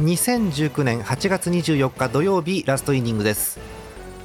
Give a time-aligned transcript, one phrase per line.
[0.00, 3.58] 2019年8月24日土曜日ラストイニングです。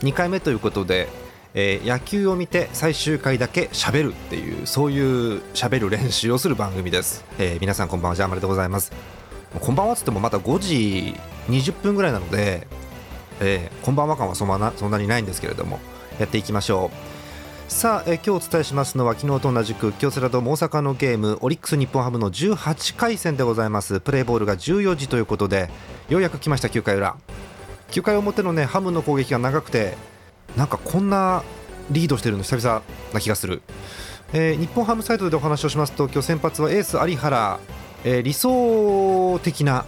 [0.02, 1.08] 2回目ということで、
[1.56, 8.92] えー、野球を見て最終回だけ喋るっていうそういう喋る練習をする番組です、えー、皆さんこんばんはジャーマルでございます。
[9.60, 11.16] こんばんはっつってもまた5時
[11.50, 12.68] 20分ぐらいなので、
[13.42, 15.80] えー、こんばんは感はそんなそんなにないんですけれども
[16.20, 17.13] やっていきましょう。
[17.68, 24.00] さあ、え今日お伝えしますのは昨日と同じく京セラドーム大阪のゲームオリックス日本ハムの18回戦でございます。
[24.00, 25.70] プレーボールが14時ということで
[26.10, 27.16] ようやく来ました9回裏。
[27.92, 29.96] 9回表のねハムの攻撃が長くて
[30.58, 31.44] なんかこんな
[31.90, 32.82] リードしてるの久々
[33.14, 33.62] な気がする、
[34.34, 37.60] えー、日本ハムサイドでお話をしますと今日先発はエース有原、
[38.04, 39.86] えー、理想的な、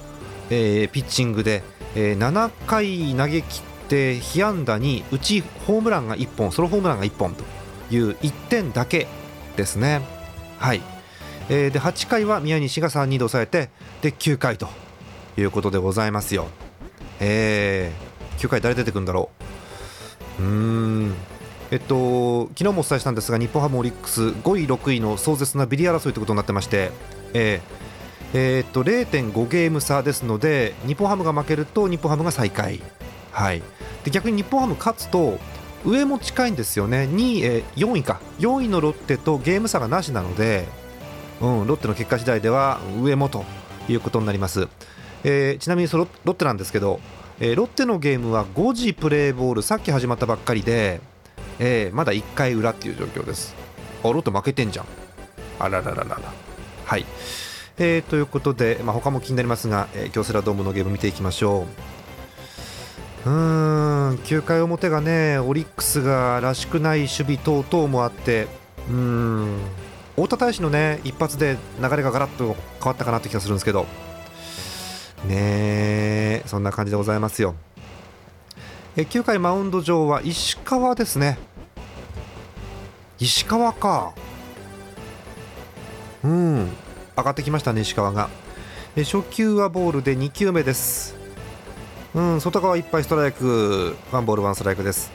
[0.50, 1.64] えー、ピッチングで、
[1.95, 7.55] え7回投げ切って被安打にうちホームランが1本ソロホームランが1本と。
[7.89, 9.07] いう1点だけ
[9.55, 10.02] ですね。
[10.59, 10.81] はい、
[11.49, 13.69] えー、で8回は宮西が3人で抑えて
[14.02, 14.67] で9回と
[15.38, 16.47] いうことでございますよ。
[17.19, 19.30] えー、9回誰出てくるんだろ
[20.39, 20.44] う？
[20.44, 21.14] うーん
[21.72, 26.92] えっと、昨日もお伝えしたんですが日本ハムオリックス5位、6位の壮絶なビリ争いということになってまして、
[27.33, 27.61] えー
[28.33, 32.81] えー、っと0.5ゲーム差ですので日本ハムが負けると日本ハムが最下位、
[33.31, 33.64] はい、
[34.03, 35.39] で逆に日本ハム勝つと
[35.86, 37.08] 上も近いんですよね。
[37.11, 38.19] 2位、え4位か。
[38.39, 40.67] 4位のロッテとゲーム差がなしなので、
[41.42, 43.45] うん、ロッテの結果次第では上もと
[43.88, 44.67] いうことになります、
[45.23, 47.00] えー、ちなみにそのロッテなんですけど、
[47.39, 51.02] えー、ロッテのゲームは5時プレーボールさっき始まったばっかりで、
[51.59, 53.55] え、まだ1回裏っていう状況です。
[54.03, 54.86] あロッテ負けてんじゃん。
[55.59, 56.20] あららららら。
[56.86, 57.05] はい、
[57.77, 61.66] えー、ということで、まあ、他も気になりますが、え、京セラドームのゲーム見ていきましょう。
[63.26, 68.48] うーん9回表がねオリックスがらしくない守備等々もあって
[68.90, 69.59] うーん
[70.16, 73.86] 太田大使のね一発で流れがガラッと変わったかなって気がするんですけど
[75.28, 77.55] ねそんな感じでございますよ。
[78.98, 81.38] え9回マウンド上は石川ですね。
[83.20, 84.14] 石川か。
[86.23, 86.70] うん
[87.17, 88.30] 上がってきましたね石川が。
[88.95, 91.24] え初球はボールで2球目です。
[92.15, 95.11] うん、外側いっぱいストライクワンボールワンストライクです。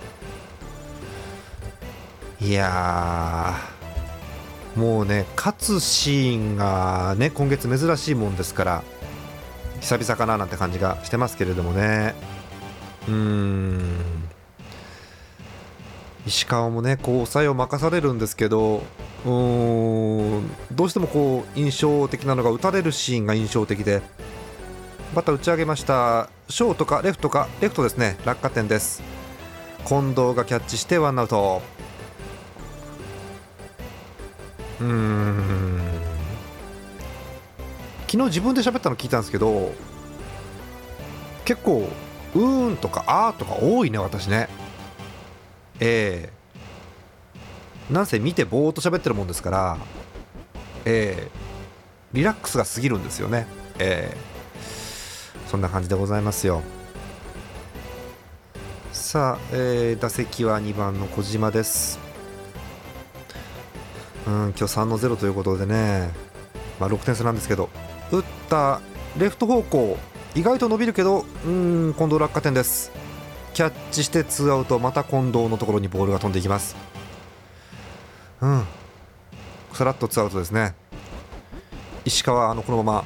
[2.42, 3.54] いや
[4.76, 8.82] もうね勝つシーンがね今月珍しいもんですから
[9.80, 12.14] 久々かななんて感じがしてますけれどもね。
[13.08, 13.80] うん。
[16.26, 18.82] 石川もねこう抑えを任されるんですけど
[19.24, 20.50] うん。
[20.70, 24.02] どうしてもこう印象的なのが打たれるシーンが印象的で
[25.14, 26.30] バッター打ち上げました。
[26.48, 28.16] ショートかレフトかレフトですね。
[28.24, 29.02] 落下点です。
[29.84, 31.62] 近藤がキャッチしてワンアウト。
[34.80, 35.80] うーん。
[38.06, 39.72] 昨日自分で喋ったの聞いたんですけど
[41.44, 41.88] 結構
[42.34, 44.48] うーんとかあーとか多いね私ね。
[45.80, 47.90] ええ。
[47.90, 49.76] ー、なんせ見てぼーっと喋ってるもんですから
[50.84, 51.30] ええ。
[52.14, 53.48] ー、リラックスが過ぎるんですよね。
[53.80, 54.16] ええ。
[54.36, 54.39] ー
[55.50, 56.62] そんな感じでございますよ。
[58.92, 61.98] さあ、えー、打席は2番の小島です。
[64.28, 66.10] うん今日3の0ということでね、
[66.78, 67.68] まあ、6点差なんですけど
[68.12, 68.80] 打った
[69.18, 69.98] レフト方向
[70.36, 72.92] 意外と伸びるけどうん近藤落下点です。
[73.52, 76.76] キャッチしてツーアウトまた近藤のところにボールが飛んでいきます。
[78.40, 78.64] うん
[79.72, 80.76] さらっとツーアウトですね。
[82.04, 83.04] 石川あのこのまま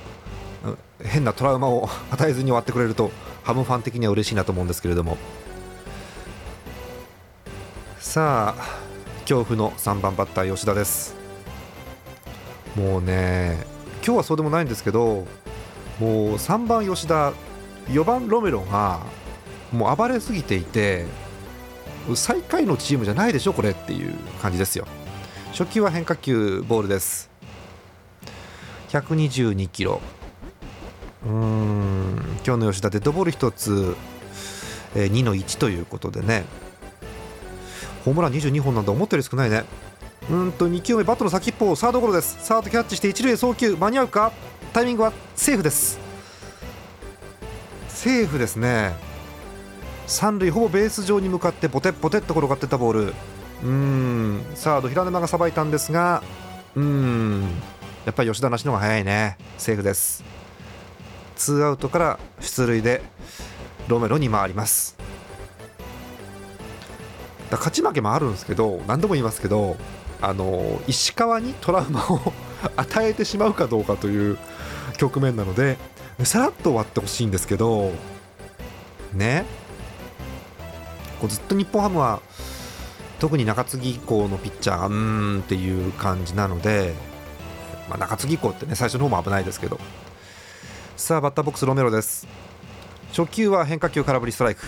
[1.05, 3.11] 変なトラウマを 与えずに終わってくれると
[3.43, 5.17] ハムファン的には嬉しいなと思うんですけれども。
[7.99, 8.85] さあ
[9.23, 11.15] 恐怖の3番バッター吉田です。
[12.77, 13.67] もうね
[14.05, 15.27] 今日はそうでもないんですけど
[15.99, 17.33] もう3番吉田
[17.89, 19.01] 4番ロメロが
[19.73, 21.07] もう暴れすぎていて
[22.15, 24.87] 最下位のチームじゃないでしょこれっていう感じですよ。
[25.53, 27.31] 初球は変化球ボールです。
[28.91, 30.01] 122キロ。
[31.27, 32.19] うん。
[32.47, 33.97] 今日の吉田デッドボール1つ、
[34.95, 36.45] えー、2の1ということでね。
[38.05, 39.65] ホームラン22本なんだ思ったより少ないね。
[40.31, 42.39] うんと2球目バットの先っぽをサードゴロです。
[42.43, 43.77] サードキャッチして一塁へ送球。
[43.77, 44.33] 間に合うか？
[44.73, 45.99] タイミングはセーフです。
[47.89, 48.95] セーフですね。
[50.07, 53.15] 三塁ほぼベース上に向かってポテッポテッと転がってたボール。
[53.63, 54.45] うん。
[54.55, 56.23] サード平沼がさばいたんですが
[56.75, 57.43] うん。
[58.05, 59.39] やっぱり吉田なしの方が早いね。
[59.57, 60.44] セーフです。
[61.37, 63.03] ツーアウトから出塁で
[63.89, 64.97] ロメロに回ります。
[67.51, 69.77] 勝ち負けもあるんですけど何度も言いますけど
[70.21, 72.33] あの石川にトラウマを
[72.77, 74.39] 与えてしまうかどうかという
[74.97, 75.77] 局面なので
[76.25, 77.93] さらっと終わってほしいんですけど
[79.13, 79.45] ね。
[81.21, 82.21] こうずっと日本ハムは
[83.19, 86.95] 特に中継ぎ以降のピッチャーがうーんっていう感じなので、
[87.89, 89.79] まあ、中継ぎ以降ってね最初の方も危ないですけど
[90.97, 92.27] さあバッターボックスロメロです。
[93.09, 94.63] 初球は変化球空振りストライク。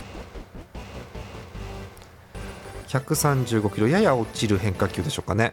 [2.88, 5.52] 135キロやや落ちる変化球でしょうかね。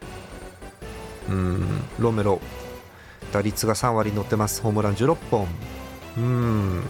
[1.30, 2.42] うんロメロ。
[3.32, 4.64] 打率が3割乗ってます。
[4.64, 5.48] ホームラン16本。
[6.18, 6.84] うん。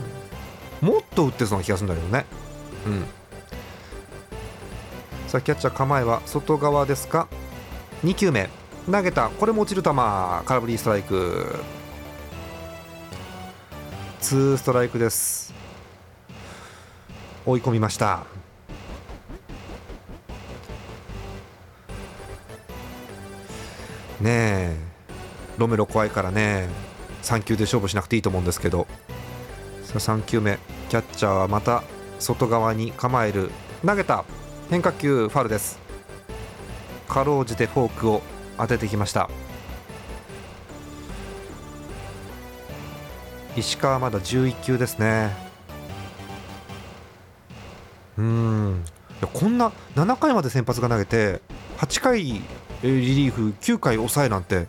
[0.82, 2.26] もっと打ってそうな気がするんだけどね。
[2.88, 3.06] うん。
[5.28, 7.28] さあキャッチャー構えは外側ですか
[8.06, 8.50] ？2球目。
[8.90, 9.28] 投げた。
[9.28, 9.90] これも落ちる球。
[9.92, 11.60] 空振りストライク。
[14.24, 15.54] 2ストライクです。
[17.46, 18.24] 追い込みました。
[24.22, 24.78] ねえ。
[25.58, 26.70] ロメロ怖いからね。
[27.24, 28.88] 3球で勝負しなくていいと思うんですけど。
[29.84, 30.58] さあ3球目。
[30.88, 31.84] キャッチャーはまた
[32.20, 33.52] 外側に構える。
[33.86, 34.24] 投げた。
[34.70, 35.80] 変化球ファウルです。
[37.10, 38.22] かろうじてフォークを
[38.58, 39.30] 当ててきました。
[43.56, 45.36] 石川まだ11球ですね。
[48.18, 48.84] うん。
[49.34, 51.42] こんな7回まで先発が投げて
[51.78, 52.42] 8回リ
[52.84, 54.68] リーフ9回抑えなんて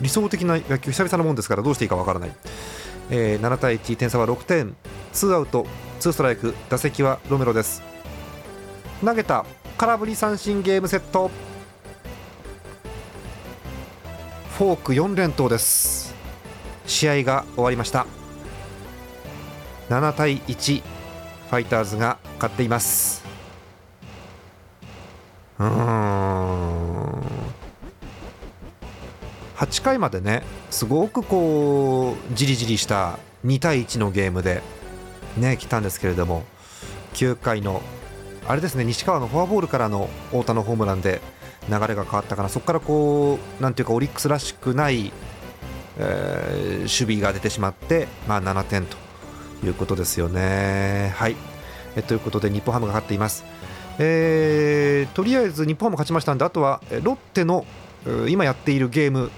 [0.00, 2.32] 理想的な野球久々なもんですからどうしていいかわからない、
[3.10, 4.76] えー、7対1点差は6点。
[5.12, 5.66] ツーアウト
[6.00, 7.82] ツーストライク打席はロメロです。
[9.04, 9.44] 投げた
[9.76, 11.30] 空振り三振ゲームセット。
[14.58, 16.17] フォーク4連投です。
[16.88, 18.06] 試合が終わりました。
[19.88, 23.24] 7対1ファイターズが勝っています。
[25.60, 25.68] うん。
[29.56, 34.62] 8回までねすごくこうじりじりした2対1のゲームで
[35.36, 36.44] ね来たんですけれども
[37.14, 37.82] 9回の
[38.46, 41.20] あれですね西川のフォアボールからの太田のホームランで
[41.68, 45.12] 流れが変わったからそこからこうなんていうかオリックスらしくない、
[45.98, 48.96] えー、守備が出てしまって、まあ、7点と
[49.64, 51.12] いうことですよね。
[51.16, 51.36] はい。
[51.96, 53.44] えということで日本ハムが勝っています。
[53.98, 57.66] えー、とりあえず日本ハム勝ちましたんであとはロッテの
[58.28, 59.30] 今やっているゲーム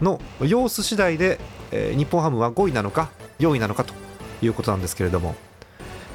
[0.00, 1.38] の様子次第で、
[1.70, 3.94] えー、日本ハムは5位なのか4位なのかと
[4.42, 5.34] いうことなんですけれども、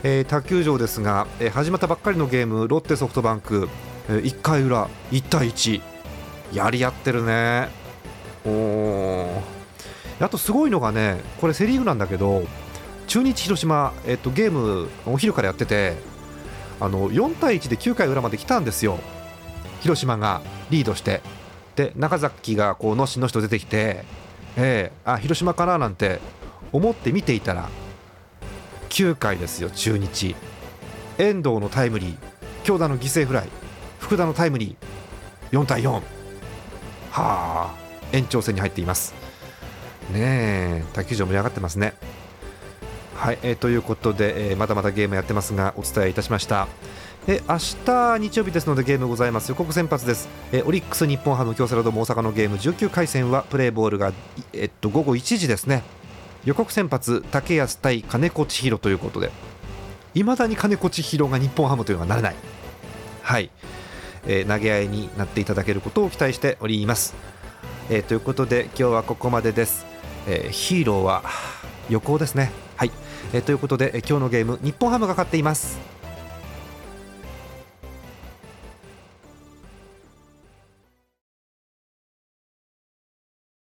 [0.03, 3.69] えー、他球場ですが、えー、始まったばっかりのゲームロッテソフトバンク、
[4.09, 5.81] えー、1回裏1対1
[6.53, 7.69] やり合ってるね。
[8.45, 9.60] お
[10.21, 12.43] あとすごいのがねこれセ・リーグなんだけど
[13.07, 15.95] 中日広島、えー、とゲームお昼からやってて
[16.79, 18.97] あの4対1で9回裏まで来たんですよ。
[19.81, 21.21] 広島がリードして。
[21.75, 24.03] で中崎がこうのしのしと出てきて、
[24.57, 26.19] えー、あ広島かななんて
[26.73, 27.69] 思って見ていたら
[28.89, 30.35] 9回ですよ中日。
[31.17, 32.17] 遠藤のタイムリー
[32.63, 33.49] 京田の犠牲フライ
[33.99, 36.01] 福田のタイムリー4対4は
[37.11, 37.75] あ
[38.11, 39.20] 延長戦に入っています。
[40.09, 41.93] ねえ卓球場盛り上がってますね。
[43.15, 46.67] はい、えー、ということで、えー、まだまだゲームやってますがお伝えいたしました。
[47.27, 49.49] え明日日曜日ですのでゲームございます。
[49.49, 50.27] 予告先発です。
[50.51, 52.57] えオリックス日本ハム京セラドーム大阪のゲーム。
[52.57, 54.11] 19回戦はプレーボールが、
[54.53, 55.83] えっと、午後1時ですね。
[56.45, 59.31] 予告先発竹安対金子千尋ということで。
[60.15, 62.35] いまだに金子千尋が日本ハムというのはなれない。
[63.21, 63.49] はい、
[64.27, 67.13] えー、投げ合いになっていただけることを期待しております、
[67.89, 69.85] えー、ということで今日はここまでです、
[70.27, 71.23] えー、ヒーローは
[71.89, 72.51] 横行ですね。
[72.77, 72.91] はい、
[73.33, 75.79] えー、ということで今日のゲーム日本ハムが勝っています